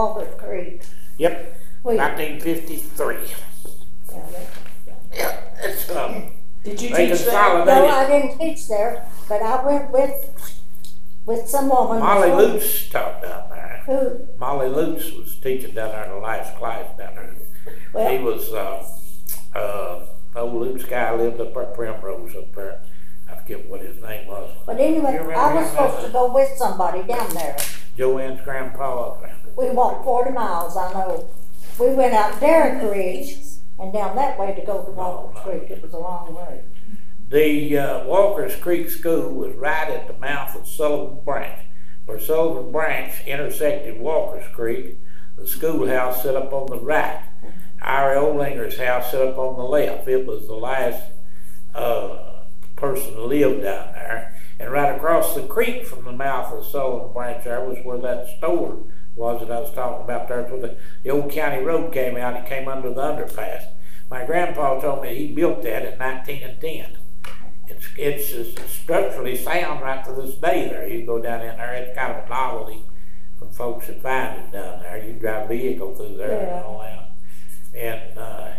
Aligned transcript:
schools 0.00 0.22
at 0.22 0.26
Walker 0.28 0.46
Creek? 0.46 0.82
Yep, 1.18 1.60
Well, 1.82 1.96
nineteen 1.96 2.40
fifty-three. 2.40 3.16
yeah, 4.12 4.22
that- 4.30 4.48
Yeah, 5.12 5.40
it's, 5.62 5.90
um, 5.90 6.30
Did 6.64 6.80
you 6.80 6.94
they 6.94 7.08
teach 7.08 7.18
there? 7.24 7.32
No, 7.32 7.64
consolidated. 7.64 7.90
I 7.90 8.06
didn't 8.08 8.38
teach 8.38 8.68
there, 8.68 9.06
but 9.28 9.42
I 9.42 9.64
went 9.64 9.90
with, 9.90 10.56
with 11.26 11.48
some 11.48 11.68
woman. 11.68 11.98
Molly 12.00 12.30
Lutz 12.30 12.88
taught 12.88 13.20
down 13.22 13.50
there. 13.50 13.82
Who, 13.86 14.26
Molly 14.38 14.68
Lutz 14.68 15.10
was 15.12 15.36
teaching 15.42 15.74
down 15.74 15.90
there 15.90 16.04
in 16.04 16.10
the 16.10 16.16
last 16.16 16.56
class 16.56 16.86
down 16.96 17.14
there. 17.16 17.34
He 18.10 18.22
well, 18.22 18.34
was, 18.34 18.52
uh, 18.52 18.88
uh, 19.58 20.06
old 20.36 20.54
Lutz 20.54 20.84
guy 20.84 21.12
lived 21.14 21.40
up 21.40 21.56
at 21.56 21.74
Primrose 21.74 22.36
up 22.36 22.54
there. 22.54 22.82
I 23.28 23.34
forget 23.36 23.68
what 23.68 23.80
his 23.80 24.00
name 24.02 24.26
was. 24.28 24.50
but 24.66 24.78
anyway, 24.80 25.12
You 25.14 25.18
remember 25.20 25.34
I 25.36 25.54
was 25.54 25.64
him, 25.64 25.70
supposed 25.70 26.06
to 26.06 26.12
go 26.12 26.32
with 26.32 26.56
somebody 26.56 27.02
down 27.02 27.32
there. 27.34 27.56
Joanne's 27.96 28.40
grandpa. 28.42 29.16
We 29.60 29.70
walked 29.70 30.04
forty 30.04 30.32
miles, 30.32 30.76
I 30.76 30.92
know. 30.92 31.28
We 31.78 31.90
went 31.94 32.14
out 32.14 32.40
Derrick 32.40 32.82
Ridge 32.90 33.36
and 33.78 33.92
down 33.92 34.16
that 34.16 34.38
way 34.38 34.54
to 34.54 34.64
go 34.64 34.82
to 34.82 34.90
Walker 34.90 35.32
No, 35.34 35.34
no. 35.34 35.40
Creek. 35.58 35.70
It 35.70 35.82
was 35.82 35.92
a 35.92 35.98
long 35.98 36.34
way. 36.34 36.62
The 37.28 37.78
uh, 37.78 38.04
Walker's 38.06 38.56
Creek 38.56 38.90
School 38.90 39.32
was 39.34 39.54
right 39.54 39.88
at 39.88 40.06
the 40.06 40.14
mouth 40.14 40.56
of 40.56 40.66
Sullivan 40.66 41.24
Branch. 41.24 41.60
Where 42.06 42.18
Sullivan 42.18 42.72
Branch 42.72 43.12
intersected 43.26 44.00
Walker's 44.00 44.46
Creek, 44.54 44.98
the 45.36 45.46
schoolhouse 45.46 46.22
set 46.22 46.34
up 46.34 46.52
on 46.52 46.66
the 46.66 46.78
right. 46.78 47.22
Our 47.82 48.14
Olinger's 48.16 48.78
house 48.78 49.10
set 49.10 49.26
up 49.26 49.38
on 49.38 49.56
the 49.56 49.64
left. 49.64 50.08
It 50.08 50.26
was 50.26 50.46
the 50.46 50.54
last 50.54 51.02
uh, 51.74 52.44
person 52.76 53.14
to 53.14 53.24
live 53.24 53.62
down 53.62 53.92
there. 53.92 54.40
And 54.58 54.70
right 54.70 54.94
across 54.94 55.34
the 55.34 55.46
creek 55.46 55.86
from 55.86 56.04
the 56.04 56.12
mouth 56.12 56.52
of 56.52 56.66
Sullivan 56.66 57.12
Branch 57.12 57.44
there 57.44 57.64
was 57.64 57.78
where 57.82 57.98
that 57.98 58.36
store 58.36 58.84
was 59.20 59.40
that 59.46 59.52
I 59.54 59.60
was 59.60 59.72
talking 59.74 60.02
about 60.04 60.28
there. 60.28 60.42
Where 60.44 60.60
the, 60.60 60.76
the 61.04 61.10
old 61.10 61.30
county 61.30 61.62
road 61.62 61.92
came 61.92 62.16
out, 62.16 62.34
it 62.34 62.46
came 62.46 62.66
under 62.68 62.88
the 62.92 63.00
underpass. 63.02 63.66
My 64.10 64.24
grandpa 64.24 64.80
told 64.80 65.02
me 65.02 65.14
he 65.14 65.32
built 65.32 65.62
that 65.62 65.84
in 65.92 65.98
1910. 65.98 66.96
It's, 67.68 67.86
it's 67.96 68.32
it's 68.32 68.72
structurally 68.72 69.36
sound 69.36 69.80
right 69.82 70.04
to 70.06 70.12
this 70.12 70.34
day 70.36 70.68
there. 70.68 70.88
You 70.88 71.06
go 71.06 71.20
down 71.20 71.42
in 71.42 71.56
there, 71.56 71.74
it's 71.74 71.96
kind 71.96 72.12
of 72.14 72.24
a 72.26 72.28
novelty 72.28 72.82
for 73.38 73.46
folks 73.52 73.86
that 73.86 74.02
find 74.02 74.40
it 74.40 74.52
down 74.52 74.80
there. 74.80 75.04
You 75.06 75.12
drive 75.14 75.44
a 75.44 75.48
vehicle 75.54 75.94
through 75.94 76.16
there 76.16 76.30
Yeah. 76.42 76.56
and 76.56 76.64
all 76.64 76.80
that. 76.80 77.10
And 77.72 78.18
uh, 78.18 78.50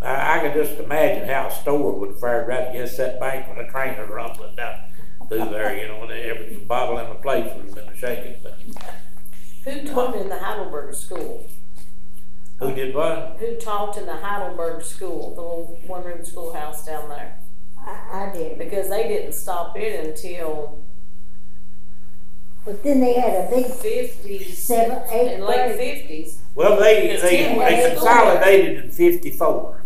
I, 0.00 0.38
I 0.38 0.40
could 0.40 0.54
just 0.64 0.78
imagine 0.78 1.28
how 1.28 1.48
a 1.48 1.50
store 1.50 1.98
would 1.98 2.16
fare 2.18 2.44
right 2.46 2.68
against 2.68 2.96
that 2.98 3.18
bank 3.18 3.48
when 3.48 3.58
a 3.66 3.68
train 3.70 3.98
was 3.98 4.08
rumbling 4.08 4.54
down 4.54 4.76
through 5.28 5.46
there, 5.50 5.76
you 5.76 5.88
know, 5.88 6.02
and 6.02 6.12
every 6.12 6.56
bottle 6.58 6.98
in 6.98 7.08
the 7.08 7.16
place 7.16 7.50
would 7.56 7.66
have 7.66 7.74
been 7.74 7.96
shaking. 7.96 8.36
But 8.42 8.58
Who 9.64 9.82
taught 9.84 10.16
in 10.16 10.28
the 10.28 10.38
Heidelberg 10.38 10.94
School? 10.94 11.46
who 12.58 12.74
did 12.74 12.94
what? 12.94 13.36
Who 13.40 13.56
taught 13.56 13.96
in 13.96 14.06
the 14.06 14.16
Heidelberg 14.16 14.82
School, 14.84 15.34
the 15.34 15.40
little 15.40 15.80
one-room 15.86 16.24
schoolhouse 16.24 16.84
down 16.86 17.08
there? 17.08 17.36
I, 17.76 18.28
I 18.28 18.32
did. 18.32 18.56
Because 18.58 18.88
they 18.88 19.08
didn't 19.08 19.32
stop 19.32 19.76
it 19.76 20.04
until 20.06 20.78
But 22.64 22.82
then 22.84 23.00
they 23.00 23.14
had 23.14 23.46
a 23.46 23.50
big 23.50 23.66
fifties, 23.66 24.58
seven, 24.58 25.02
eighth 25.10 25.32
in 25.32 25.44
late 25.44 25.74
grade. 25.76 25.98
fifties. 25.98 26.38
Well, 26.54 26.78
they, 26.78 27.10
It's 27.10 27.22
they, 27.22 27.54
they 27.58 27.90
consolidated 27.90 28.84
in 28.84 28.90
fifty-four. 28.92 29.82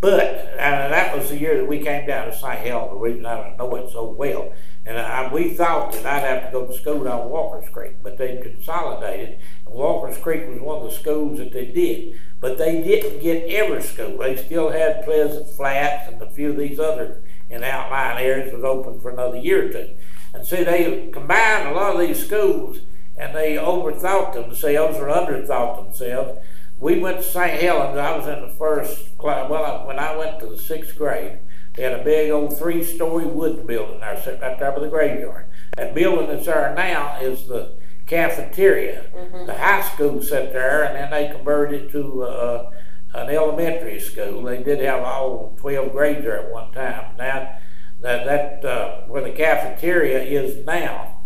But, 0.00 0.20
uh, 0.58 0.88
that 0.90 1.16
was 1.16 1.30
the 1.30 1.38
year 1.38 1.56
that 1.56 1.66
we 1.66 1.80
came 1.82 2.06
down 2.06 2.26
to 2.26 2.32
St. 2.36 2.58
Helens, 2.60 2.90
the 2.92 2.96
reason 2.98 3.26
I 3.26 3.56
know 3.58 3.74
it 3.76 3.90
so 3.90 4.04
well. 4.04 4.52
And 4.88 4.96
I, 4.98 5.30
we 5.30 5.50
thought 5.50 5.92
that 5.92 6.06
I'd 6.06 6.22
have 6.22 6.46
to 6.46 6.50
go 6.50 6.66
to 6.66 6.72
school 6.72 7.04
down 7.04 7.28
Walker's 7.28 7.68
Creek, 7.68 7.96
but 8.02 8.16
they 8.16 8.38
consolidated. 8.38 9.38
And 9.66 9.74
Walker's 9.74 10.16
Creek 10.16 10.48
was 10.48 10.60
one 10.60 10.78
of 10.78 10.84
the 10.84 10.96
schools 10.96 11.36
that 11.38 11.52
they 11.52 11.66
did. 11.66 12.18
But 12.40 12.56
they 12.56 12.82
didn't 12.82 13.20
get 13.20 13.50
every 13.50 13.82
school. 13.82 14.16
They 14.16 14.36
still 14.36 14.70
had 14.70 15.04
Pleasant 15.04 15.50
Flats 15.50 16.10
and 16.10 16.22
a 16.22 16.30
few 16.30 16.50
of 16.50 16.56
these 16.56 16.80
other 16.80 17.22
in 17.50 17.62
outlying 17.62 18.24
areas 18.24 18.54
was 18.54 18.64
open 18.64 18.98
for 18.98 19.10
another 19.10 19.36
year 19.36 19.68
or 19.68 19.72
two. 19.72 19.94
And 20.32 20.46
see, 20.46 20.64
they 20.64 21.10
combined 21.12 21.68
a 21.68 21.72
lot 21.72 21.94
of 21.94 22.00
these 22.00 22.24
schools 22.24 22.78
and 23.14 23.36
they 23.36 23.56
overthought 23.56 24.32
themselves 24.32 24.96
or 24.96 25.08
underthought 25.08 25.84
themselves. 25.84 26.40
We 26.78 26.98
went 26.98 27.18
to 27.18 27.22
St. 27.24 27.60
Helens. 27.60 27.98
I 27.98 28.16
was 28.16 28.26
in 28.26 28.40
the 28.40 28.54
first 28.54 29.18
class. 29.18 29.50
Well, 29.50 29.86
when 29.86 29.98
I 29.98 30.16
went 30.16 30.40
to 30.40 30.46
the 30.46 30.58
sixth 30.58 30.96
grade, 30.96 31.40
they 31.78 31.84
had 31.84 32.00
a 32.00 32.02
big 32.02 32.32
old 32.32 32.58
three-story 32.58 33.24
wooden 33.24 33.64
building 33.64 34.00
there, 34.00 34.20
sitting 34.20 34.40
right 34.40 34.58
there 34.58 34.72
by 34.72 34.80
the 34.80 34.88
graveyard. 34.88 35.46
That 35.76 35.94
building 35.94 36.26
that's 36.26 36.46
there 36.46 36.74
now 36.74 37.20
is 37.20 37.46
the 37.46 37.78
cafeteria. 38.06 39.06
The 39.46 39.54
high 39.54 39.82
school 39.82 40.20
sat 40.20 40.52
there, 40.52 40.82
and 40.82 40.96
then 40.96 41.10
they 41.12 41.32
converted 41.32 41.84
it 41.84 41.92
to 41.92 42.24
uh, 42.24 42.70
an 43.14 43.30
elementary 43.30 44.00
school. 44.00 44.42
They 44.42 44.60
did 44.60 44.80
have 44.80 45.04
all 45.04 45.56
12 45.60 45.92
grades 45.92 46.24
there 46.24 46.40
at 46.40 46.52
one 46.52 46.72
time. 46.72 47.16
Now, 47.16 47.58
that, 48.00 48.26
that 48.26 48.64
uh, 48.64 49.02
where 49.06 49.22
the 49.22 49.30
cafeteria 49.30 50.20
is 50.20 50.66
now, 50.66 51.20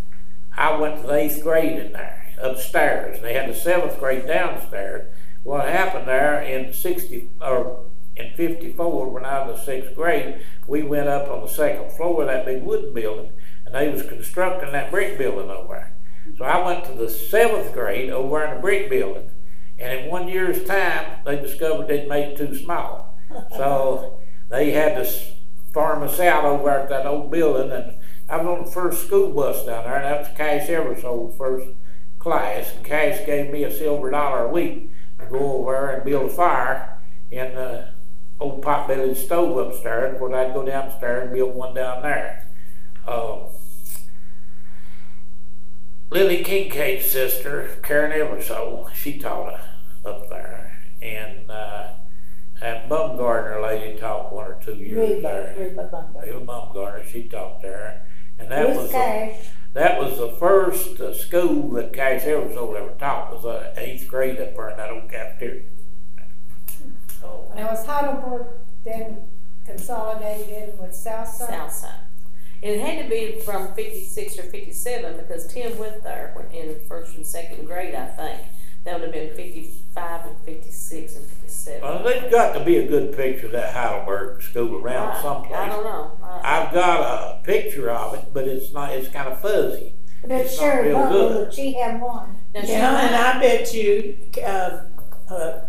I 0.54 0.76
went 0.76 1.00
to 1.00 1.06
the 1.06 1.14
eighth 1.14 1.42
grade 1.42 1.78
in 1.78 1.92
there, 1.94 2.34
upstairs. 2.42 3.22
They 3.22 3.32
had 3.32 3.48
the 3.48 3.54
seventh 3.54 3.98
grade 3.98 4.26
downstairs. 4.26 5.14
What 5.44 5.66
happened 5.66 6.06
there 6.06 6.42
in 6.42 6.74
60 6.74 7.30
or 7.40 7.86
in 8.22 8.36
54, 8.36 9.08
when 9.10 9.24
I 9.24 9.46
was 9.46 9.64
sixth 9.64 9.94
grade, 9.94 10.44
we 10.66 10.82
went 10.82 11.08
up 11.08 11.28
on 11.28 11.42
the 11.42 11.48
second 11.48 11.92
floor 11.92 12.22
of 12.22 12.28
that 12.28 12.44
big 12.44 12.62
wooden 12.62 12.94
building, 12.94 13.32
and 13.66 13.74
they 13.74 13.88
was 13.88 14.02
constructing 14.02 14.72
that 14.72 14.90
brick 14.90 15.18
building 15.18 15.50
over 15.50 15.74
there. 15.74 15.96
So 16.38 16.44
I 16.44 16.64
went 16.64 16.84
to 16.84 16.92
the 16.92 17.10
seventh 17.10 17.72
grade 17.72 18.10
over 18.10 18.44
in 18.44 18.54
the 18.54 18.60
brick 18.60 18.88
building, 18.88 19.30
and 19.78 20.00
in 20.00 20.10
one 20.10 20.28
year's 20.28 20.64
time, 20.64 21.20
they 21.24 21.36
discovered 21.36 21.88
they'd 21.88 22.08
made 22.08 22.32
it 22.32 22.36
too 22.38 22.54
small. 22.56 23.18
So 23.56 24.18
they 24.48 24.70
had 24.70 24.94
to 25.02 25.10
farm 25.72 26.02
us 26.02 26.20
out 26.20 26.44
over 26.44 26.70
at 26.70 26.88
that 26.90 27.06
old 27.06 27.30
building, 27.30 27.72
and 27.72 27.98
I 28.28 28.36
was 28.36 28.46
on 28.46 28.64
the 28.64 28.70
first 28.70 29.06
school 29.06 29.32
bus 29.32 29.66
down 29.66 29.84
there, 29.84 29.96
and 29.96 30.04
that 30.04 30.20
was 30.20 30.36
Cash 30.36 30.68
Eversole 30.68 31.36
first 31.36 31.68
class, 32.18 32.72
and 32.76 32.84
Cash 32.84 33.26
gave 33.26 33.50
me 33.50 33.64
a 33.64 33.72
silver 33.76 34.10
dollar 34.10 34.44
a 34.44 34.48
week 34.48 34.90
to 35.18 35.26
go 35.26 35.38
over 35.58 35.90
and 35.90 36.04
build 36.04 36.30
a 36.30 36.32
fire 36.32 36.98
in 37.30 37.54
the 37.54 37.91
old 38.42 38.62
pot-bellied 38.62 39.16
stove 39.16 39.56
upstairs, 39.56 40.20
where 40.20 40.34
I'd 40.34 40.52
go 40.52 40.64
downstairs 40.64 41.26
and 41.26 41.34
build 41.34 41.54
one 41.54 41.74
down 41.74 42.02
there. 42.02 42.48
Um, 43.06 43.46
Lily 46.10 46.44
Kincaid's 46.44 47.10
sister, 47.10 47.70
Karen 47.82 48.12
Eversole, 48.12 48.92
she 48.92 49.18
taught 49.18 49.60
up 50.04 50.28
there, 50.28 50.78
and 51.00 51.50
uh, 51.50 51.88
that 52.60 52.88
Bumgardner 52.88 53.62
lady 53.62 53.98
taught 53.98 54.32
one 54.32 54.44
or 54.44 54.60
two 54.62 54.74
years 54.74 54.96
Reba, 54.96 55.22
there. 55.22 55.54
Reba 55.58 56.46
Bumgarner, 56.46 57.06
she 57.10 57.28
taught 57.28 57.62
there, 57.62 58.06
and 58.38 58.50
that 58.50 58.68
was 58.68 58.76
With 58.78 58.92
the, 58.92 59.34
that 59.72 59.98
was 59.98 60.18
the 60.18 60.32
first 60.38 61.00
uh, 61.00 61.14
school 61.14 61.70
that 61.70 61.94
Cash 61.94 62.22
Eversole 62.22 62.76
ever 62.76 62.94
taught 62.98 63.32
was 63.32 63.46
uh, 63.46 63.72
eighth 63.78 64.06
grade 64.06 64.38
up 64.38 64.54
there 64.54 64.70
in 64.70 64.76
that 64.76 64.90
old 64.90 65.10
cafeteria. 65.10 65.62
So, 67.54 67.60
Now, 67.60 67.70
was 67.70 67.84
Heidelberg 67.86 68.46
then 68.84 69.18
consolidated 69.66 70.48
in 70.48 70.78
with 70.78 70.94
Southside? 70.94 71.48
South 71.48 71.72
side. 71.72 71.94
It 72.62 72.80
had 72.80 73.02
to 73.04 73.10
be 73.10 73.40
from 73.40 73.74
fifty-six 73.74 74.38
or 74.38 74.44
fifty-seven 74.44 75.16
because 75.16 75.46
Tim 75.52 75.76
went 75.78 76.02
there 76.04 76.34
in 76.52 76.76
first 76.88 77.16
and 77.16 77.26
second 77.26 77.66
grade, 77.66 77.94
I 77.94 78.06
think. 78.06 78.40
That 78.84 78.94
would 78.94 79.02
have 79.02 79.12
been 79.12 79.34
fifty-five 79.36 80.26
and 80.26 80.36
fifty-six 80.44 81.16
and 81.16 81.24
fifty-seven. 81.26 81.82
well, 81.82 82.02
there's 82.04 82.30
got 82.32 82.52
to 82.56 82.64
be 82.64 82.76
a 82.78 82.86
good 82.86 83.16
picture 83.16 83.46
of 83.46 83.52
that 83.52 83.72
Heidelberg 83.74 84.42
school 84.42 84.76
around 84.76 85.10
I- 85.10 85.18
I 85.18 85.22
someplace. 85.22 85.68
don't 85.68 85.84
know. 85.84 86.12
I- 86.22 86.62
I've 86.66 86.72
got 86.72 87.00
a 87.00 87.42
picture 87.44 87.90
of 87.90 88.14
it, 88.14 88.24
but 88.32 88.46
it's 88.46 88.72
not. 88.72 88.92
It's 88.92 89.08
kind 89.08 89.28
of 89.28 89.40
fuzzy. 89.40 89.94
But 90.22 90.30
it's 90.30 90.52
It's 90.52 90.60
not 90.60 90.66
Sherry 90.66 90.88
real 90.88 91.08
good. 91.08 91.52
she 91.54 91.72
had 91.74 92.00
one. 92.00 92.36
Now, 92.54 92.60
Yeah, 92.62 93.06
and 93.06 93.14
I 93.16 93.40
bet 93.40 93.74
you, 93.74 94.18
uh, 94.44 94.78
uh, 95.28 95.60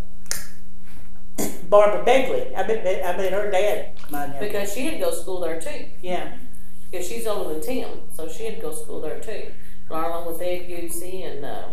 Barbara 1.73 2.05
Begley, 2.05 2.55
I 2.55 2.61
bet, 2.67 3.03
I 3.03 3.17
bet 3.17 3.33
her 3.33 3.49
dad 3.49 3.93
might 4.11 4.29
have. 4.29 4.39
Because 4.39 4.71
she 4.71 4.81
had 4.81 4.93
to 4.93 4.99
go 4.99 5.09
to 5.09 5.15
school 5.15 5.39
there 5.39 5.59
too. 5.59 5.87
Yeah, 6.03 6.37
Because 6.91 7.07
she's 7.07 7.25
older 7.25 7.55
than 7.55 7.63
Tim, 7.63 7.89
so 8.13 8.29
she 8.29 8.45
had 8.45 8.57
to 8.57 8.61
go 8.61 8.69
to 8.69 8.77
school 8.77 9.01
there 9.01 9.19
too. 9.19 9.51
Along 9.89 10.27
with 10.27 10.39
Ed 10.39 10.67
Goosey 10.67 11.23
and 11.23 11.43
uh, 11.43 11.69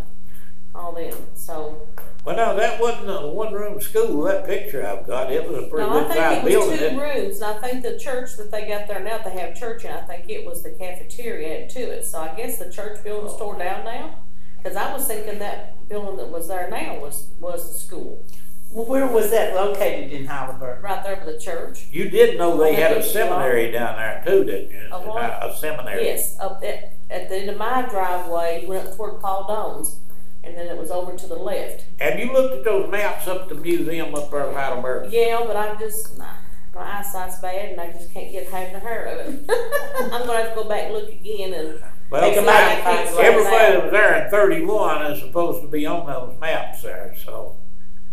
all 0.75 0.95
them. 0.95 1.15
So 1.35 1.87
Well, 2.25 2.35
no, 2.35 2.57
that 2.57 2.81
wasn't 2.81 3.11
a 3.11 3.27
one-room 3.27 3.79
school. 3.83 4.23
That 4.23 4.47
picture 4.47 4.87
I've 4.87 5.07
got, 5.07 5.31
it 5.31 5.47
was 5.47 5.65
a 5.65 5.69
pretty 5.69 5.87
good 5.87 5.91
one. 5.91 6.09
no, 6.09 6.09
I 6.09 6.35
think 6.41 6.51
it 6.51 6.59
was 6.59 6.69
building. 6.79 6.95
two 6.95 7.01
rooms, 7.03 7.41
and 7.43 7.45
I 7.45 7.69
think 7.69 7.83
the 7.83 7.99
church 7.99 8.39
that 8.39 8.51
they 8.51 8.67
got 8.69 8.89
there 8.89 9.01
now, 9.01 9.19
they 9.19 9.39
have 9.39 9.55
church, 9.55 9.85
and 9.85 9.93
I 9.95 10.01
think 10.01 10.31
it 10.31 10.47
was 10.47 10.63
the 10.63 10.71
cafeteria 10.71 11.59
added 11.59 11.71
to 11.71 11.81
it. 11.81 12.07
So 12.07 12.21
I 12.21 12.35
guess 12.35 12.57
the 12.57 12.73
church 12.73 13.05
building's 13.05 13.37
tore 13.37 13.59
down 13.59 13.85
now. 13.85 14.15
Because 14.57 14.79
I 14.79 14.95
was 14.95 15.07
thinking 15.07 15.39
that 15.41 15.89
building 15.91 16.17
that 16.17 16.31
was 16.31 16.49
there 16.49 16.71
now 16.71 16.99
was 17.01 17.29
was 17.39 17.71
the 17.71 17.79
school 17.79 18.25
well, 18.71 18.87
where 18.87 19.07
was 19.07 19.31
that 19.31 19.55
located 19.55 20.13
in 20.13 20.27
Heidelberg? 20.27 20.83
right 20.83 21.03
there 21.03 21.17
by 21.17 21.25
the 21.25 21.39
church. 21.39 21.87
You 21.91 22.09
did 22.09 22.39
know 22.39 22.57
they 22.57 22.75
had 22.75 22.93
a 22.93 22.97
Okay. 22.97 23.09
seminary 23.09 23.71
down 23.73 23.97
there 23.97 24.23
too, 24.27 24.45
didn't 24.45 24.71
you? 24.71 24.89
A 24.93 25.01
what? 25.01 25.23
A 25.25 25.57
seminary. 25.57 26.05
Yes, 26.05 26.37
up 26.39 26.61
that 26.63 26.93
at 27.11 27.29
the 27.29 27.37
end 27.37 27.51
of 27.51 27.57
my 27.59 27.83
driveway, 27.83 28.63
you 28.63 28.69
went 28.69 28.87
up 28.87 28.97
toward 28.97 29.21
Paul 29.21 29.47
Done's, 29.49 29.97
and 30.45 30.57
then 30.57 30.67
it 30.69 30.77
was 30.79 30.91
over 30.91 31.17
to 31.17 31.27
the 31.27 31.35
left. 31.35 31.85
Have 31.99 32.19
you 32.19 32.33
looked 32.33 32.55
at 32.55 32.65
those 32.65 32.89
maps 32.91 33.27
up 33.27 33.43
at 33.43 33.49
the 33.49 33.55
museum 33.57 34.15
up 34.15 34.31
there 34.31 34.49
in 34.49 34.55
Heidelberg? 34.55 35.13
Yeah, 35.13 35.43
but 35.47 35.57
I'm 35.57 35.79
just, 35.79 36.17
my, 36.17 36.29
my 36.75 37.01
eyesight's 37.01 37.41
bad 37.41 37.71
and 37.73 37.81
I 37.81 37.91
just 37.91 38.13
can't 38.15 38.31
get 38.31 38.49
half 38.49 38.73
the 38.73 38.79
hair 38.79 39.05
of 39.07 39.19
it. 39.35 39.51
I'm 40.13 40.27
gonna 40.27 40.39
have 40.45 40.51
to 40.51 40.55
go 40.55 40.69
back 40.69 40.85
and 40.85 40.95
look 40.95 41.09
again 41.11 41.53
and, 41.55 41.81
Well, 42.09 42.23
Take 42.23 42.37
'em 42.39 42.49
out 42.49 42.55
I- 42.55 42.71
and 42.75 42.83
find 42.85 43.09
some 43.09 43.25
everybody 43.25 43.57
that 43.73 43.83
was 43.83 43.93
there 43.93 44.25
in 44.25 44.31
thirty-one 44.31 45.07
is 45.13 45.21
supposed 45.21 45.63
to 45.63 45.69
be 45.69 45.85
on 45.87 46.07
those 46.07 46.39
maps 46.41 46.83
there, 46.83 47.15
so 47.25 47.57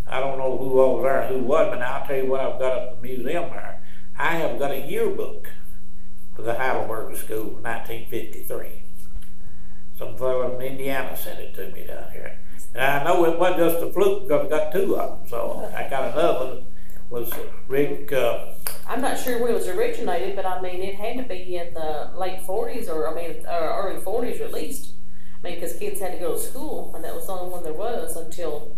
I 0.10 0.20
don't 0.20 0.38
know 0.38 0.58
who 0.58 0.80
all 0.80 0.96
was 0.96 1.04
there 1.04 1.28
who 1.28 1.40
wasn't, 1.44 1.80
but 1.80 1.82
I'll 1.82 2.08
tell 2.08 2.18
you 2.18 2.28
what 2.28 2.42
I've 2.42 2.60
got 2.60 2.78
at 2.78 2.96
the 2.96 3.02
museum 3.02 3.50
there. 3.50 3.84
I 4.18 4.36
have 4.36 4.58
got 4.58 4.72
a 4.72 4.80
yearbook 4.80 5.50
for 6.36 6.42
the 6.42 6.54
Heidelberg 6.54 7.16
School, 7.18 7.60
nineteen 7.62 8.08
fifty-three. 8.08 8.84
Some 9.98 10.16
fellow 10.18 10.56
in 10.56 10.62
Indiana 10.62 11.18
sent 11.18 11.40
it 11.40 11.56
to 11.56 11.72
me 11.72 11.88
down 11.88 12.12
here. 12.12 12.40
And 12.74 12.84
I 12.84 13.04
know 13.04 13.26
it 13.26 13.40
wasn't 13.40 13.72
just 13.72 13.84
a 13.84 13.92
fluke, 13.92 14.28
because 14.28 14.46
I 14.46 14.50
got 14.50 14.72
two 14.72 14.98
of 14.98 15.20
them, 15.20 15.30
so 15.30 15.72
I 15.76 15.90
got 15.90 16.14
another 16.14 16.46
one, 16.46 16.66
was 17.10 17.34
Rick, 17.68 18.12
uh, 18.14 18.54
I'm 18.88 19.02
not 19.02 19.20
sure 19.20 19.42
where 19.42 19.52
it 19.52 19.54
was 19.54 19.68
originated, 19.68 20.36
but 20.36 20.46
I 20.46 20.62
mean, 20.62 20.82
it 20.82 20.96
had 20.96 21.18
to 21.18 21.24
be 21.24 21.56
in 21.56 21.74
the 21.74 22.12
late 22.16 22.42
forties 22.44 22.88
or, 22.88 23.10
I 23.10 23.14
mean, 23.14 23.46
uh, 23.46 23.52
early 23.52 24.00
forties 24.02 24.40
at 24.40 24.54
least. 24.54 24.94
I 25.44 25.50
mean, 25.50 25.60
cause 25.60 25.76
kids 25.78 26.00
had 26.00 26.14
to 26.14 26.20
go 26.20 26.34
to 26.34 26.40
school 26.40 26.94
and 26.96 27.04
that 27.04 27.16
was 27.16 27.28
the 27.28 27.34
only 27.34 27.52
one 27.52 27.64
there 27.64 27.74
was 27.74 28.16
until 28.16 28.78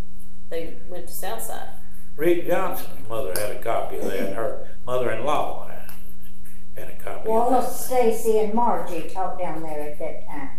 they 0.49 0.75
went 0.89 1.07
to 1.07 1.13
Southside. 1.13 1.69
Rick 2.17 2.47
Johnson's 2.47 3.07
mother 3.07 3.31
had 3.39 3.51
a 3.55 3.59
copy 3.63 3.97
of 3.97 4.05
that, 4.05 4.33
her 4.33 4.67
mother-in-law 4.85 5.67
had- 5.67 5.91
had 6.85 6.93
a 6.99 7.03
copy 7.03 7.19
of 7.21 7.25
Wallace, 7.27 7.65
that. 7.65 7.73
Stacy, 7.95 8.39
and 8.39 8.53
Margie 8.53 9.09
taught 9.09 9.39
down 9.39 9.61
there 9.63 9.79
at 9.79 9.99
that 9.99 10.27
time. 10.27 10.49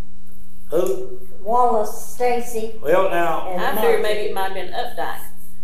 Who? 0.71 1.19
Wallace, 1.43 2.05
Stacy, 2.15 2.79
Well, 2.83 3.11
now, 3.11 3.49
and 3.51 3.61
I 3.61 3.73
Margie. 3.75 3.81
figured 3.81 4.03
maybe 4.03 4.21
it 4.31 4.35
might 4.35 4.53
have 4.53 4.55
been 4.55 4.73
Updike, 4.73 5.21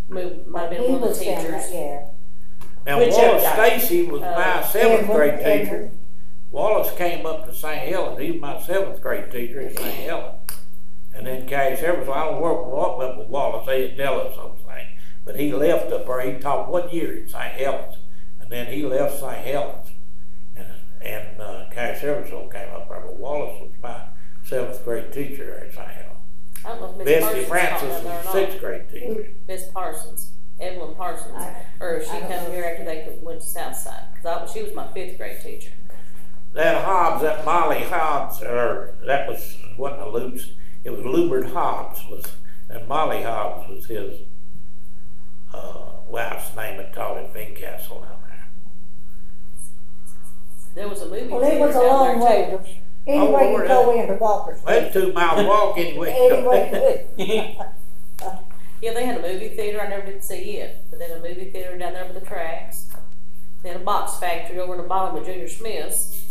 moved, 0.09 0.47
might 0.49 0.63
have 0.63 0.71
been 0.71 0.83
He 0.83 0.93
one 0.93 1.03
of 1.03 1.09
was 1.09 1.19
the 1.19 1.25
down 1.27 1.45
teachers. 1.45 1.71
there, 1.71 2.01
yeah. 2.01 2.07
now 2.87 2.99
Which 2.99 3.13
Wallace 3.15 3.45
Updike? 3.45 3.79
Stacy 3.81 4.03
was 4.07 4.21
my 4.21 4.29
Uh, 4.29 4.63
seventh 4.65 5.01
Edward- 5.03 5.15
grade 5.17 5.39
teacher. 5.39 5.75
Edward. 5.77 5.91
Wallace 6.51 6.93
came 6.97 7.27
up 7.27 7.47
to 7.47 7.55
St. 7.55 7.79
Helens, 7.89 8.19
he 8.21 8.33
was 8.33 8.41
my 8.41 8.61
seventh 8.61 9.01
grade 9.01 9.31
teacher 9.31 9.61
at 9.61 9.79
St. 9.79 9.95
Helens. 9.95 10.35
And 11.17 11.27
then 11.27 11.49
Cash 11.49 11.79
Evers, 11.83 12.09
I 12.09 12.27
don't 12.27 12.41
work 12.43 12.65
with, 12.67 12.75
Wa- 12.75 12.99
with 12.99 13.19
with 13.19 13.29
Wallace, 13.29 13.67
they 13.67 13.81
didn't 13.83 13.97
tell 13.97 14.21
us 14.21 14.35
something, 14.37 14.53
but 15.25 15.37
he 15.41 15.53
left 15.53 15.91
up 15.93 16.07
there, 16.07 16.21
he 16.21 16.39
taught 16.39 16.71
one 16.71 16.89
year 16.91 17.23
at 17.25 17.31
St. 17.31 17.53
Helens. 17.55 17.97
And 18.41 18.51
then 18.51 18.67
he 18.73 18.85
left 18.85 19.19
St. 19.19 19.45
Helens. 19.45 19.89
And, 20.55 20.67
and, 21.03 21.41
uh, 21.41 21.65
Cash 21.73 22.01
Eversole 22.03 22.53
came 22.53 22.69
up 22.73 22.89
there, 22.89 23.01
but 23.01 23.17
Wallace 23.17 23.61
was 23.61 23.73
my 23.83 24.03
seventh 24.45 24.85
grade 24.85 25.13
teacher 25.13 25.55
at 25.67 25.75
St. 25.75 25.89
Helens. 25.89 26.13
I 26.65 26.69
don't 26.69 26.81
know 26.81 26.91
if 26.91 26.97
Miss 26.99 27.07
Bessie 27.07 27.25
Parsons 27.25 27.49
Francis 27.49 27.89
down 28.05 28.05
was 28.05 28.25
not. 28.25 28.33
sixth 28.33 28.61
grade 28.61 28.89
teacher. 28.91 29.31
Miss 29.49 29.69
Parsons, 29.71 30.31
Evelyn 30.61 30.95
Parsons, 30.95 31.35
I- 31.37 31.57
or 31.81 32.03
she 32.05 32.11
I 32.11 32.21
don't 32.21 32.31
come 32.31 32.45
know. 32.45 32.51
here 32.53 32.65
after 32.65 32.85
they 32.85 33.19
went 33.23 33.41
to 33.41 33.47
Southside, 33.47 34.05
cause 34.23 34.51
I, 34.51 34.53
she 34.53 34.63
was 34.63 34.75
my 34.75 34.87
fifth 34.93 35.17
grade 35.19 35.41
teacher. 35.43 35.71
That 36.53 36.85
Hobbs, 36.85 37.23
that 37.23 37.45
Molly 37.45 37.81
Hobbs, 37.83 38.43
or 38.43 38.95
that 39.07 39.29
was, 39.29 39.57
wasn't 39.77 40.03
a 40.03 40.09
Lutz, 40.09 40.51
it 40.87 40.93
was 40.93 41.01
Lubert 41.05 41.53
Hobbs 41.53 42.01
was, 42.09 42.25
and 42.71 42.87
Molly 42.89 43.23
Hobbs 43.23 43.69
was 43.69 43.87
his, 43.87 44.21
uh, 45.53 45.91
wife's 46.09 46.55
name 46.57 46.79
at 46.81 46.95
taught 46.95 47.19
at 47.19 47.33
Fincastle 47.33 48.01
down 48.01 48.19
there. 48.29 48.49
There 50.75 50.89
was 50.89 51.03
a 51.03 51.07
movie 51.09 51.27
Well, 51.29 51.43
it 51.43 51.51
theater 51.51 51.67
was 51.67 51.77
a 51.77 51.81
down 51.81 51.89
long 51.89 52.21
there 52.21 52.29
way, 52.29 52.51
too. 52.51 52.59
to- 52.65 53.11
anyway 53.13 53.31
where 53.53 53.63
you 53.63 53.69
go 53.69 54.01
into 54.01 54.15
Walker 54.15 54.59
Well, 54.65 54.75
Street. 54.75 54.77
it's 54.87 54.93
two 54.95 55.13
mile 55.13 55.47
walk 55.47 55.79
anyway. 55.79 56.13
Anyway, 56.33 57.07
Yeah, 58.83 58.93
they 58.93 59.07
had 59.07 59.19
a 59.19 59.23
movie 59.23 59.49
theater, 59.49 59.81
I 59.81 59.89
never 59.89 60.05
did 60.07 60.23
see 60.23 60.59
it, 60.59 60.85
but 60.91 60.99
then 60.99 61.11
a 61.13 61.21
movie 61.21 61.51
theater 61.51 61.79
down 61.79 61.95
there 61.95 62.05
by 62.05 62.13
the 62.13 62.21
tracks. 62.21 62.89
Then 63.63 63.77
a 63.77 63.79
box 63.81 64.19
factory 64.19 64.59
over 64.61 64.75
in 64.75 64.83
the 64.83 64.87
bottom 64.87 65.17
of 65.17 65.25
Junior 65.25 65.49
Smith's. 65.49 66.23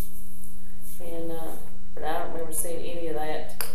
And, 1.02 1.32
uh, 1.32 1.52
but 1.96 2.04
I 2.04 2.20
don't 2.20 2.32
remember 2.34 2.54
seeing 2.54 2.86
any 2.98 3.08
of 3.08 3.16
that. 3.16 3.66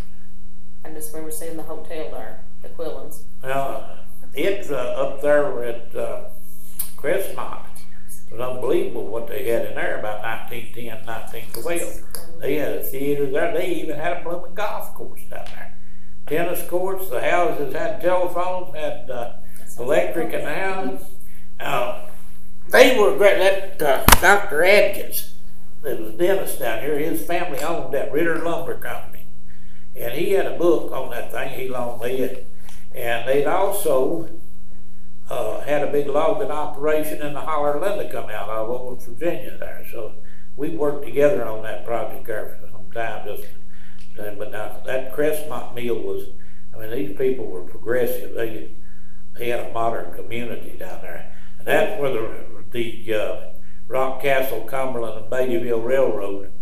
I 0.85 0.91
just 0.91 1.13
remember 1.13 1.31
seeing 1.31 1.57
the 1.57 1.63
hotel 1.63 2.11
there, 2.11 2.45
the 2.63 2.69
Quillens. 2.69 3.23
Well, 3.43 3.99
it's, 4.35 4.71
uh, 4.71 4.75
up 4.77 5.21
there 5.21 5.63
at, 5.65 5.95
uh, 5.95 6.25
Crestmont. 6.97 7.67
It 8.31 8.35
was 8.39 8.41
unbelievable 8.41 9.07
what 9.09 9.27
they 9.27 9.49
had 9.49 9.67
in 9.67 9.75
there 9.75 9.99
about 9.99 10.23
nineteen 10.23 10.73
ten, 10.73 11.05
nineteen 11.05 11.47
twelve. 11.53 12.03
They 12.39 12.57
had 12.57 12.73
a 12.75 12.83
theater 12.83 13.27
there. 13.27 13.53
They 13.53 13.75
even 13.75 13.97
had 13.97 14.19
a 14.19 14.23
blooming 14.23 14.55
golf 14.55 14.95
course 14.95 15.23
down 15.29 15.47
there. 15.47 15.77
Tennis 16.29 16.69
courts, 16.69 17.09
the 17.09 17.21
houses 17.21 17.75
had 17.75 18.01
telephones, 18.01 18.75
had 18.77 19.11
uh, 19.11 19.33
electric 19.79 20.33
in 20.33 20.45
the 20.45 20.55
houses. 20.55 21.07
Uh, 21.59 22.07
they 22.69 22.97
were 22.99 23.17
great. 23.17 23.39
That 23.39 23.83
uh, 23.83 24.05
Dr. 24.21 24.63
Adkins, 24.63 25.35
that 25.83 25.99
was 25.99 26.15
a 26.15 26.17
dentist 26.17 26.61
down 26.61 26.83
here, 26.83 26.99
his 26.99 27.27
family 27.27 27.59
owned 27.61 27.93
that 27.95 28.13
Ritter 28.13 28.39
Lumber 28.45 28.77
Company. 28.77 29.10
And 29.97 30.15
he 30.15 30.33
had 30.33 30.47
a 30.47 30.57
book 30.57 30.93
on 30.93 31.11
that 31.11 31.33
thing, 31.33 31.59
he 31.59 31.69
loaned 31.69 32.03
me 32.03 32.21
it. 32.21 32.47
And 32.95 33.29
they'd 33.29 33.47
also 33.47 34.29
uh, 35.29 35.61
had 35.61 35.83
a 35.83 35.93
big 35.93 36.09
logging 36.09 36.51
operation 36.51 37.23
in 37.23 37.35
the 37.35 37.41
holler 37.41 37.81
Linda 37.81 38.11
come 38.11 38.31
out 38.31 38.49
of 38.49 38.69
over 38.69 39.01
Virginia 39.01 39.57
there. 39.59 39.87
So 39.91 40.15
we 40.57 40.71
worked 40.71 41.05
together 41.05 41.45
on 41.47 41.63
that 41.63 41.87
project 41.87 42.27
there 42.27 42.59
for 42.61 42.69
some 42.71 42.91
time. 42.93 43.27
Just, 43.27 43.49
but 44.17 44.51
now 44.51 44.83
that 44.85 45.15
Crestmont 45.15 45.75
mill 45.75 46.01
was, 46.01 46.29
I 46.75 46.79
mean, 46.79 46.91
these 46.91 47.17
people 47.17 47.47
were 47.47 47.63
progressive. 47.63 48.35
They 48.35 48.73
they 49.39 49.49
had 49.49 49.71
a 49.71 49.73
modern 49.73 50.13
community 50.13 50.77
down 50.77 51.01
there, 51.01 51.33
and 51.59 51.67
that's 51.67 52.01
where 52.01 52.13
the 52.13 52.65
the 52.73 53.15
uh, 53.15 53.37
Rock 53.89 54.21
Castle, 54.23 54.65
Cumberland, 54.65 55.25
and 55.25 55.33
Beattyville 55.33 55.85
Railroad 55.85 56.53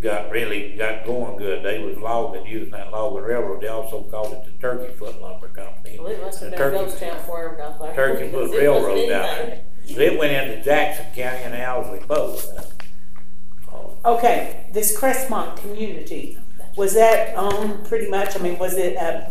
got 0.00 0.30
really 0.30 0.76
got 0.76 1.04
going 1.04 1.36
good. 1.36 1.64
They 1.64 1.78
was 1.80 1.96
logging 1.98 2.46
using 2.46 2.70
that 2.72 2.90
logging 2.90 3.22
railroad. 3.24 3.60
They 3.62 3.68
also 3.68 4.02
called 4.04 4.32
it 4.32 4.44
the 4.44 4.52
Turkey 4.52 4.92
Foot 4.94 5.20
Lumber 5.20 5.48
Company. 5.48 5.98
Well, 5.98 6.08
it 6.08 6.20
must 6.20 6.40
have 6.40 6.50
The 6.50 6.56
been 6.56 6.70
Turkey- 6.72 6.84
ghost 6.84 6.98
town 7.00 7.16
before 7.18 7.54
I 7.54 7.56
got 7.56 7.78
there. 7.80 7.94
Turkey 7.94 8.28
Foot 8.32 8.50
Railroad 8.50 9.08
down 9.08 9.24
anything. 9.28 9.64
there. 9.96 10.02
It 10.12 10.18
went 10.18 10.32
into 10.32 10.64
Jackson 10.64 11.06
County 11.14 11.42
and 11.44 11.54
Owsley 11.54 12.00
both. 12.06 12.76
Okay, 14.04 14.66
this 14.72 14.98
Crestmont 14.98 15.56
community, 15.58 16.38
was 16.76 16.94
that 16.94 17.36
owned 17.36 17.84
pretty 17.86 18.08
much, 18.08 18.34
I 18.34 18.42
mean, 18.42 18.58
was 18.58 18.74
it, 18.78 18.96
um, 18.96 19.30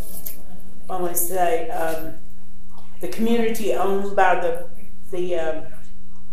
I 0.89 1.01
want 1.01 1.15
to 1.15 1.19
say, 1.21 1.69
um, 1.71 2.13
the 3.01 3.07
community 3.07 3.73
owned 3.73 4.15
by 4.15 4.35
the, 4.35 4.67
the, 5.11 5.35
um, 5.39 5.63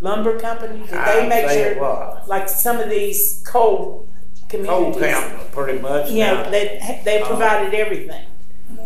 lumber 0.01 0.39
company? 0.39 0.79
Did 0.81 0.89
they 0.89 0.95
I'd 0.97 1.29
make 1.29 1.49
say 1.49 1.61
it 1.63 1.73
sure, 1.75 1.81
was. 1.81 2.27
like 2.27 2.47
some 2.47 2.77
of 2.79 2.89
these 2.91 3.41
coal 3.47 4.07
Coal 4.49 4.93
communities? 4.93 5.01
town, 5.01 5.39
pretty 5.51 5.79
much. 5.79 6.09
Yeah, 6.11 6.33
now. 6.43 6.49
they, 6.49 7.01
they 7.03 7.21
Uh, 7.21 7.27
provided 7.27 7.73
everything. 7.73 8.25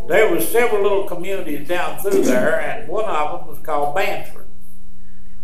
There 0.08 0.32
was 0.34 0.48
several 0.48 0.82
little 0.84 1.04
communities 1.06 1.68
down 1.68 2.00
through 2.00 2.24
there, 2.24 2.60
and 2.60 2.88
one 2.88 3.06
of 3.06 3.40
them 3.40 3.48
was 3.50 3.60
called 3.60 3.96
Banford. 3.96 4.46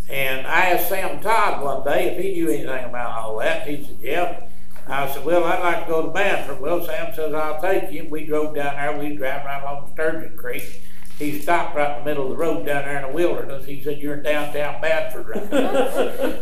And 0.09 0.47
I 0.47 0.69
asked 0.71 0.89
Sam 0.89 1.19
Todd 1.19 1.63
one 1.63 1.83
day 1.83 2.07
if 2.15 2.23
he 2.23 2.33
knew 2.33 2.49
anything 2.49 2.85
about 2.85 3.17
all 3.17 3.37
that. 3.39 3.67
He 3.67 3.83
said, 3.83 3.97
"Yeah." 4.01 4.39
I 4.87 5.11
said, 5.11 5.25
"Well, 5.25 5.43
I'd 5.43 5.59
like 5.59 5.85
to 5.85 5.91
go 5.91 6.01
to 6.03 6.07
Banford." 6.09 6.59
Well, 6.61 6.81
Sam 6.83 7.13
says, 7.13 7.33
"I'll 7.33 7.59
take 7.61 7.91
you." 7.91 8.07
We 8.09 8.25
drove 8.25 8.55
down 8.55 8.75
there. 8.75 8.97
We 8.97 9.15
drove 9.15 9.43
right 9.45 9.61
along 9.61 9.91
Sturgeon 9.93 10.37
Creek. 10.37 10.81
He 11.19 11.39
stopped 11.41 11.75
right 11.75 11.97
in 11.97 12.03
the 12.03 12.09
middle 12.09 12.23
of 12.25 12.29
the 12.29 12.37
road 12.37 12.65
down 12.65 12.85
there 12.85 12.97
in 12.97 13.01
the 13.09 13.13
wilderness. 13.13 13.65
He 13.65 13.83
said, 13.83 13.97
"You're 13.97 14.15
in 14.15 14.23
downtown 14.23 14.81
Banford 14.81 15.27
right 15.27 15.51
now." 15.51 15.71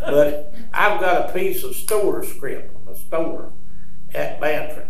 but 0.06 0.54
I've 0.72 1.00
got 1.00 1.30
a 1.30 1.32
piece 1.32 1.64
of 1.64 1.74
store 1.74 2.22
script 2.24 2.72
from 2.72 2.94
a 2.94 2.96
store 2.96 3.52
at 4.14 4.40
Banford, 4.40 4.88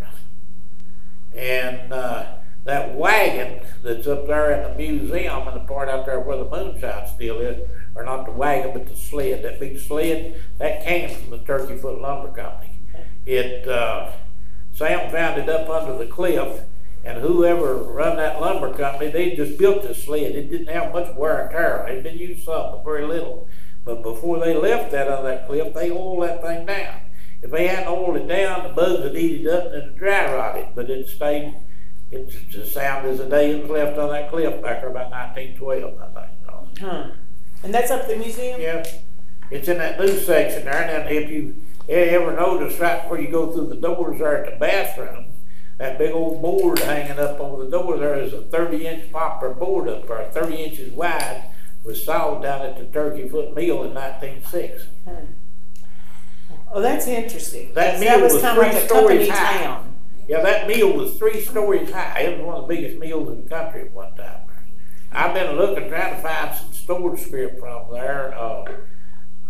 and. 1.35 1.93
Uh, 1.93 2.33
that 2.67 2.97
wagon 2.97 3.61
that's 3.83 4.09
up 4.09 4.27
there 4.27 4.51
in 4.51 4.63
the 4.65 4.77
museum 4.77 5.47
and 5.47 5.57
the 5.57 5.65
part 5.67 5.89
out 5.89 6.05
there 6.05 6.19
where 6.19 6.37
the 6.37 6.45
moonshine 6.45 7.07
still 7.07 7.39
is, 7.39 7.61
or 7.95 8.05
not 8.05 8.27
the 8.27 8.33
wagon, 8.33 8.73
but 8.73 8.89
the 8.89 8.97
sled, 8.97 9.45
that 9.45 9.61
big 9.61 9.79
sled, 9.79 10.43
that 10.59 10.85
came 10.85 11.09
from 11.09 11.31
the 11.31 11.39
Turkey 11.39 11.77
Foot 11.77 12.01
Lumber 12.01 12.33
Company. 12.33 12.73
It, 13.25 13.69
uh, 13.69 14.11
Sam 14.73 15.11
found 15.13 15.41
it 15.41 15.49
up 15.49 15.69
under 15.69 15.97
the 15.97 16.11
cliff, 16.11 16.63
and 17.05 17.23
whoever 17.23 17.77
run 17.77 18.17
that 18.17 18.41
lumber 18.41 18.75
company, 18.75 19.13
they 19.13 19.37
just 19.37 19.59
built 19.59 19.83
this 19.83 20.03
sled. 20.03 20.33
It 20.33 20.51
didn't 20.51 20.67
have 20.67 20.93
much 20.93 21.15
wear 21.15 21.43
and 21.43 21.51
tear. 21.53 21.87
It 21.87 21.95
had 21.95 22.03
been 22.03 22.19
used 22.19 22.45
some, 22.45 22.73
but 22.73 22.85
very 22.85 23.07
little. 23.07 23.49
But 23.85 24.03
before 24.03 24.41
they 24.41 24.57
left 24.57 24.91
that 24.91 25.07
on 25.07 25.23
that 25.25 25.47
cliff, 25.47 25.73
they 25.73 25.93
oiled 25.93 26.25
that 26.25 26.43
thing 26.43 26.67
down. 26.67 27.01
If 27.43 27.51
they 27.51 27.69
hadn't 27.69 27.89
oiled 27.89 28.17
it 28.17 28.27
down, 28.27 28.65
the 28.65 28.71
bugs 28.71 29.03
would 29.03 29.17
eat 29.17 29.47
it 29.47 29.49
up 29.49 29.73
and 29.73 29.97
dry 29.97 30.33
rotted, 30.35 30.69
but 30.75 30.91
it 30.91 31.09
stayed 31.09 31.55
it's 32.11 32.55
as 32.55 32.73
sound 32.73 33.07
as 33.07 33.19
the 33.19 33.27
day 33.27 33.51
it 33.51 33.63
was 33.63 33.71
left 33.71 33.99
on 33.99 34.11
that 34.11 34.31
cliff 34.31 34.63
back 34.63 34.81
there 34.81 34.91
about 34.91 35.11
nineteen 35.11 35.57
twelve, 35.57 36.01
I 36.01 36.07
think. 36.21 36.31
And 37.65 37.75
that's 37.75 37.91
up 37.91 38.03
at 38.03 38.09
the 38.09 38.17
museum? 38.17 38.61
Yeah, 38.61 38.87
it's 39.51 39.67
in 39.67 39.79
that 39.79 39.99
new 39.99 40.17
section 40.17 40.67
there, 40.67 40.83
and 40.83 41.09
then 41.09 41.09
if 41.09 41.31
you 41.31 41.61
ever 41.89 42.33
notice 42.33 42.79
right 42.79 43.03
before 43.03 43.19
you 43.19 43.29
go 43.29 43.53
through 43.53 43.67
the 43.69 43.77
doors 43.77 44.19
there 44.21 44.45
at 44.45 44.53
the 44.53 44.59
bathroom, 44.59 45.33
that 45.79 45.99
big 45.99 46.13
old 46.13 46.41
board 46.41 46.79
hanging 46.79 47.19
up 47.19 47.41
over 47.41 47.65
the 47.65 47.71
door 47.71 47.99
there 47.99 48.21
is 48.21 48.33
a 48.33 48.43
thirty 48.43 48.87
inch 48.87 49.11
popper 49.11 49.51
board 49.51 49.89
up 49.89 50.07
there, 50.07 50.31
thirty 50.33 50.63
inches 50.63 50.93
wide, 50.93 51.51
was 51.83 52.05
sawed 52.05 52.43
down 52.43 52.63
at 52.63 52.79
the 52.79 52.85
Turkey 52.85 53.29
Foot 53.29 53.53
Mill 53.55 53.83
in 53.83 53.95
nineteen 53.95 54.45
six. 54.45 54.85
Hmm. 55.05 55.25
Oh, 56.73 56.81
that's 56.83 57.07
interesting. 57.07 57.73
That 57.75 57.99
That 57.99 58.21
mill 58.21 58.23
was 58.23 58.41
kind 58.43 58.59
of 58.59 58.63
like 58.65 58.73
three 58.73 58.83
a 58.85 58.89
company 58.89 59.25
stories 59.25 59.29
high. 59.29 59.59
town. 59.65 59.95
Yeah, 60.29 60.41
that 60.43 60.67
mill 60.69 60.93
was 60.93 61.17
three 61.17 61.41
stories 61.41 61.91
high. 61.91 62.21
It 62.21 62.39
was 62.39 62.47
one 62.47 62.57
of 62.57 62.69
the 62.69 62.75
biggest 62.75 62.99
mills 62.99 63.29
in 63.29 63.45
the 63.45 63.49
country 63.49 63.83
at 63.83 63.93
one 63.93 64.15
time. 64.17 64.41
I've 65.13 65.33
been 65.33 65.57
looking, 65.57 65.89
trying 65.89 66.15
to 66.17 66.21
find 66.21 66.55
some 66.55 66.73
storage 66.73 67.21
script 67.21 67.59
from 67.61 67.93
there. 67.93 68.35
Uh, 68.37 68.65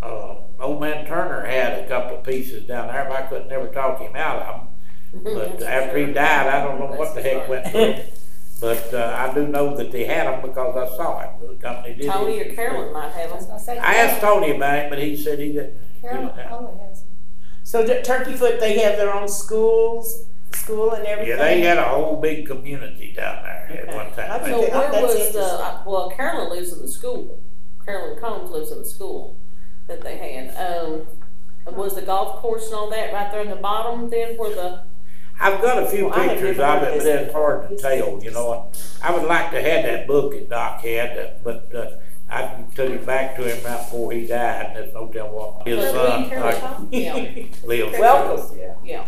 uh, 0.01 0.35
old 0.61 0.79
man 0.79 1.05
Turner 1.07 1.45
had 1.45 1.83
a 1.83 1.87
couple 1.87 2.17
of 2.19 2.23
pieces 2.23 2.65
down 2.65 2.87
there, 2.87 3.05
but 3.09 3.17
I 3.17 3.21
couldn't 3.23 3.47
never 3.49 3.67
talk 3.67 3.99
him 3.99 4.15
out 4.15 4.37
of 4.41 4.55
them. 4.55 4.67
But 5.23 5.63
after 5.63 5.97
he 5.97 6.13
died, 6.13 6.47
I 6.47 6.63
don't 6.63 6.79
know 6.79 6.95
what 6.97 7.15
the 7.15 7.21
heck 7.21 7.49
went 7.49 7.67
through. 7.67 7.95
But 8.59 8.91
uh, 8.91 9.15
I 9.15 9.31
do 9.35 9.47
know 9.47 9.77
that 9.77 9.91
they 9.91 10.05
had 10.05 10.25
them 10.25 10.41
because 10.41 10.75
I 10.75 10.95
saw 10.97 11.19
it. 11.21 11.29
The 11.47 11.53
company 11.55 11.93
did. 11.93 12.09
Tony 12.09 12.39
or 12.41 12.55
Carolyn 12.55 12.91
might 12.91 13.11
have 13.11 13.29
I 13.31 13.35
was 13.35 13.43
them. 13.45 13.49
gonna 13.55 13.63
say. 13.63 13.77
I 13.77 13.93
asked 13.97 14.19
Tony 14.19 14.55
about 14.55 14.79
it, 14.79 14.89
but 14.89 14.97
he 14.97 15.15
said 15.15 15.37
he 15.37 15.51
didn't. 15.51 15.77
Carolyn 16.01 16.31
probably 16.47 16.79
has. 16.79 17.03
So 17.67 17.83
the 17.83 18.01
Turkey 18.01 18.31
Foot, 18.37 18.61
they 18.61 18.79
have 18.79 18.95
their 18.95 19.13
own 19.13 19.27
schools, 19.27 20.23
school 20.53 20.93
and 20.93 21.05
everything? 21.05 21.37
Yeah, 21.37 21.43
they 21.43 21.59
had 21.59 21.77
a 21.77 21.83
whole 21.83 22.15
big 22.15 22.47
community 22.47 23.11
down 23.11 23.43
there 23.43 23.81
at 23.85 23.93
one 23.93 24.09
time. 24.13 24.31
I 24.31 24.39
So 24.39 24.61
think 24.61 24.73
where 24.73 24.89
that's 24.89 25.01
was 25.03 25.13
the, 25.15 25.25
interesting. 25.25 25.41
uh, 25.41 25.83
well, 25.85 26.09
Carolyn 26.11 26.49
lives 26.49 26.71
in 26.71 26.81
the 26.81 26.87
school. 26.87 27.43
Carolyn 27.83 28.21
Combs 28.21 28.51
lives 28.51 28.71
in 28.71 28.79
the 28.79 28.85
school 28.85 29.35
that 29.87 30.01
they 30.01 30.15
had. 30.15 30.55
Um, 30.55 31.07
was 31.75 31.95
the 31.95 32.03
golf 32.03 32.37
course 32.37 32.67
and 32.67 32.75
all 32.75 32.89
that 32.89 33.11
right 33.11 33.29
there 33.33 33.41
in 33.41 33.49
the 33.49 33.57
bottom 33.57 34.09
then 34.09 34.37
where 34.37 34.55
the, 34.55 34.83
I've 35.37 35.61
got 35.61 35.83
a 35.83 35.87
few 35.89 36.05
Well, 36.05 36.17
I 36.17 36.23
had 36.23 36.29
pictures 36.37 36.57
never 36.59 36.71
of 36.71 36.79
heard 36.83 36.93
it, 36.93 36.99
this 36.99 37.03
but 37.03 37.23
it's 37.23 37.33
hard 37.33 37.69
to 37.69 37.75
tell, 37.75 38.23
you 38.23 38.31
know. 38.31 38.71
I 39.03 39.11
would 39.13 39.23
like 39.27 39.51
to 39.51 39.61
have 39.61 39.83
that 39.83 40.07
book 40.07 40.31
that 40.31 40.49
Doc 40.49 40.79
had, 40.79 41.17
uh, 41.17 41.27
but, 41.43 41.75
uh, 41.75 41.89
I 42.29 42.65
took 42.75 42.89
it 42.89 43.05
back 43.05 43.35
to 43.37 43.43
him 43.43 43.63
right 43.63 43.77
before 43.77 44.11
he 44.11 44.27
died, 44.27 44.67
and 44.67 44.75
there's 44.75 44.93
no 44.93 45.07
telling 45.07 45.31
what 45.33 45.67
his 45.67 45.91
son, 45.91 46.23
we- 46.23 46.29
Carolyn 46.29 46.61
like, 46.61 46.87
yeah, 46.91 47.45
lives. 47.65 47.97
Welcome. 47.99 48.57
yeah. 48.83 49.05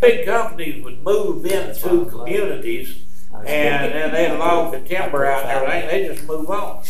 Big 0.00 0.26
companies 0.26 0.84
would 0.84 1.02
move 1.02 1.44
into 1.46 2.06
communities, 2.06 3.02
and 3.32 3.92
then 3.92 4.12
they'd 4.12 4.36
log 4.36 4.72
the 4.72 4.80
timber 4.80 5.24
out 5.26 5.42
and 5.44 5.50
everything, 5.50 5.88
they 5.88 6.14
just 6.14 6.26
move 6.26 6.48
on. 6.50 6.82